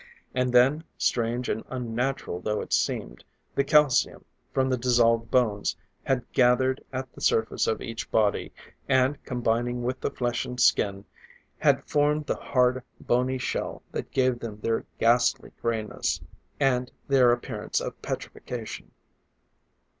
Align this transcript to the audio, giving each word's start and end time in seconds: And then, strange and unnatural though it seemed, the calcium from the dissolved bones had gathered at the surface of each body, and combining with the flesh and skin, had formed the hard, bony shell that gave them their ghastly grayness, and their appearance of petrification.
And 0.33 0.51
then, 0.51 0.83
strange 0.97 1.47
and 1.47 1.63
unnatural 1.69 2.39
though 2.39 2.59
it 2.61 2.73
seemed, 2.73 3.23
the 3.53 3.63
calcium 3.63 4.25
from 4.51 4.67
the 4.67 4.75
dissolved 4.75 5.29
bones 5.29 5.75
had 6.01 6.25
gathered 6.33 6.83
at 6.91 7.13
the 7.13 7.21
surface 7.21 7.67
of 7.67 7.83
each 7.83 8.09
body, 8.09 8.51
and 8.89 9.23
combining 9.25 9.83
with 9.83 9.99
the 10.01 10.09
flesh 10.09 10.43
and 10.43 10.59
skin, 10.59 11.05
had 11.59 11.83
formed 11.85 12.25
the 12.25 12.35
hard, 12.35 12.81
bony 12.99 13.37
shell 13.37 13.83
that 13.91 14.09
gave 14.09 14.39
them 14.39 14.59
their 14.59 14.85
ghastly 14.97 15.51
grayness, 15.61 16.19
and 16.59 16.91
their 17.07 17.31
appearance 17.31 17.79
of 17.79 18.01
petrification. 18.01 18.89